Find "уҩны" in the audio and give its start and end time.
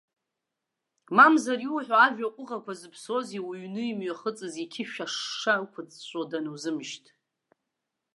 3.47-3.81